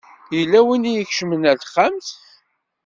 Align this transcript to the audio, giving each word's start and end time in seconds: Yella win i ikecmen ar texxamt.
Yella 0.35 0.59
win 0.65 0.89
i 0.91 0.93
ikecmen 1.01 1.47
ar 1.49 1.57
texxamt. 1.57 2.07